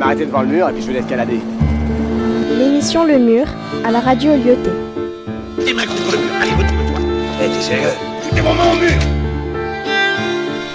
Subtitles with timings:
[0.00, 1.40] m'arrêter devant le mur et puis je vais l'escalader.
[2.58, 3.44] L'émission Le Mur
[3.84, 4.70] à la radio Lyoté.
[5.64, 6.30] Tes mains contre le mur.
[6.40, 7.00] Allez, retourne-toi.
[7.42, 7.88] Eh, t'es sérieux?
[8.22, 8.98] Foutez vos mains au mur.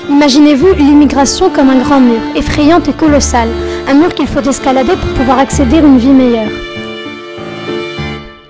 [0.09, 3.49] Imaginez-vous l'immigration comme un grand mur, effrayante et colossal,
[3.87, 6.51] un mur qu'il faut escalader pour pouvoir accéder à une vie meilleure.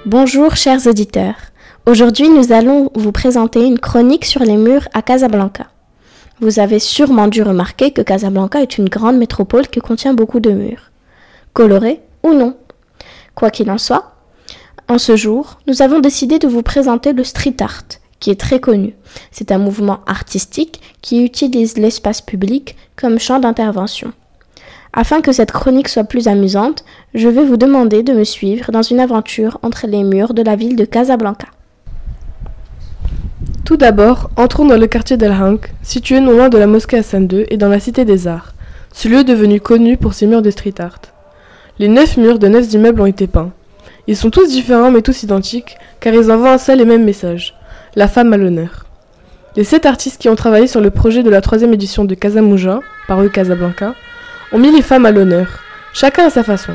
[0.06, 1.36] Bonjour chers auditeurs.
[1.86, 5.68] Aujourd'hui nous allons vous présenter une chronique sur les murs à Casablanca.
[6.42, 10.52] Vous avez sûrement dû remarquer que Casablanca est une grande métropole qui contient beaucoup de
[10.52, 10.92] murs.
[11.54, 12.58] Colorés ou non.
[13.36, 14.16] Quoi qu'il en soit,
[14.88, 17.84] en ce jour, nous avons décidé de vous présenter le street art,
[18.20, 18.96] qui est très connu.
[19.32, 24.14] C'est un mouvement artistique qui utilise l'espace public comme champ d'intervention.
[24.94, 28.84] Afin que cette chronique soit plus amusante, je vais vous demander de me suivre dans
[28.84, 31.48] une aventure entre les murs de la ville de Casablanca.
[33.66, 37.28] Tout d'abord, entrons dans le quartier d'El Hank, situé non loin de la mosquée Hassan
[37.32, 38.54] II et dans la cité des arts,
[38.94, 41.02] ce lieu devenu connu pour ses murs de street art.
[41.80, 43.52] Les neuf murs de neuf immeubles ont été peints.
[44.06, 47.56] Ils sont tous différents mais tous identiques, car ils envoient un seul et même message
[47.96, 48.86] la femme à l'honneur.
[49.56, 52.82] Les sept artistes qui ont travaillé sur le projet de la troisième édition de Casamouja,
[53.08, 53.96] paru Casablanca,
[54.52, 56.74] ont mis les femmes à l'honneur, chacun à sa façon.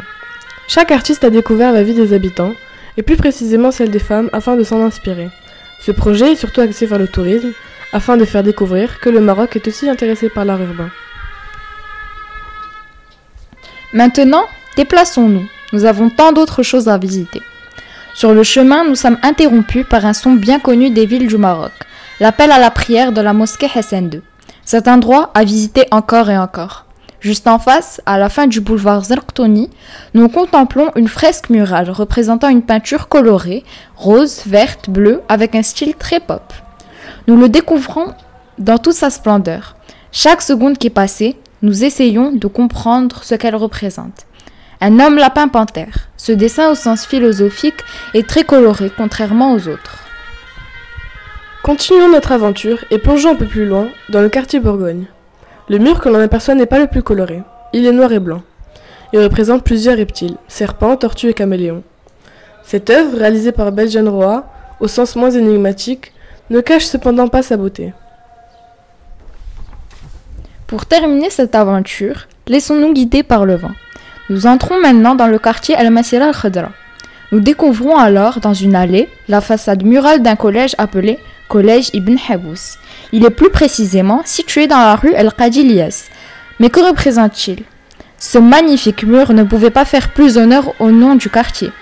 [0.66, 2.52] Chaque artiste a découvert la vie des habitants,
[2.96, 5.28] et plus précisément celle des femmes, afin de s'en inspirer.
[5.80, 7.52] Ce projet est surtout axé vers le tourisme,
[7.92, 10.90] afin de faire découvrir que le Maroc est aussi intéressé par l'art urbain.
[13.92, 14.44] Maintenant,
[14.76, 15.46] déplaçons-nous.
[15.72, 17.42] Nous avons tant d'autres choses à visiter.
[18.14, 21.72] Sur le chemin, nous sommes interrompus par un son bien connu des villes du Maroc,
[22.18, 24.20] l'appel à la prière de la mosquée Hassan II.
[24.64, 26.84] Cet endroit à visiter encore et encore.
[27.20, 29.68] Juste en face, à la fin du boulevard Zerktoni,
[30.14, 33.62] nous contemplons une fresque murale représentant une peinture colorée,
[33.94, 36.54] rose, verte, bleue, avec un style très pop.
[37.26, 38.14] Nous le découvrons
[38.58, 39.76] dans toute sa splendeur.
[40.12, 44.26] Chaque seconde qui est passée, nous essayons de comprendre ce qu'elle représente.
[44.80, 46.08] Un homme lapin panthère.
[46.16, 50.04] Ce dessin au sens philosophique est très coloré contrairement aux autres.
[51.62, 55.04] Continuons notre aventure et plongeons un peu plus loin dans le quartier Bourgogne.
[55.70, 57.44] Le mur que l'on aperçoit n'est pas le plus coloré.
[57.72, 58.42] Il est noir et blanc.
[59.12, 61.84] Il représente plusieurs reptiles, serpents, tortues et caméléons.
[62.64, 66.12] Cette œuvre, réalisée par Belgian Roa, au sens moins énigmatique,
[66.50, 67.92] ne cache cependant pas sa beauté.
[70.66, 73.70] Pour terminer cette aventure, laissons-nous guider par le vent.
[74.28, 76.70] Nous entrons maintenant dans le quartier Al-Masira al-Khadra.
[77.30, 82.76] Nous découvrons alors dans une allée la façade murale d'un collège appelé Collège Ibn Habous.
[83.12, 86.08] Il est plus précisément situé dans la rue El-Qadilias.
[86.58, 87.64] Mais que représente-t-il?
[88.18, 91.72] Ce magnifique mur ne pouvait pas faire plus honneur au nom du quartier,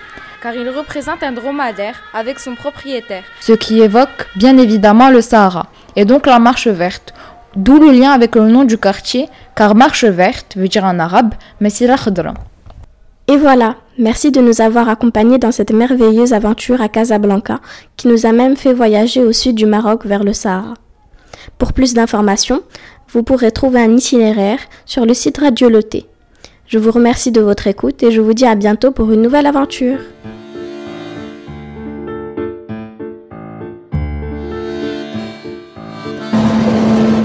[0.41, 5.67] car il représente un dromadaire avec son propriétaire, ce qui évoque bien évidemment le Sahara,
[5.97, 7.13] et donc la marche verte,
[7.55, 11.33] D'où le lien avec le nom du quartier, car marche verte veut dire en arabe
[11.59, 12.35] Masira Khadra.
[13.27, 17.59] Et voilà, merci de nous avoir accompagnés dans cette merveilleuse aventure à Casablanca,
[17.97, 20.75] qui nous a même fait voyager au sud du Maroc vers le Sahara.
[21.59, 22.63] Pour plus d'informations,
[23.11, 26.05] vous pourrez trouver un itinéraire sur le site Radio Loté.
[26.65, 29.45] Je vous remercie de votre écoute et je vous dis à bientôt pour une nouvelle
[29.45, 29.97] aventure.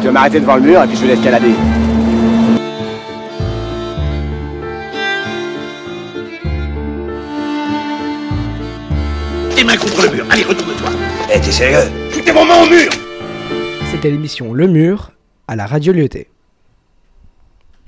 [0.00, 1.54] Je vais m'arrêter devant le mur et puis je vais l'escalader.
[9.54, 10.26] Tes mains contre le mur.
[10.28, 10.90] Allez, retourne-toi.
[11.32, 11.88] Eh, t'es sérieux?
[12.10, 12.90] Foutez vos mains au mur.
[13.94, 15.12] C'était l'émission Le Mur
[15.46, 16.33] à la radio Lyoté.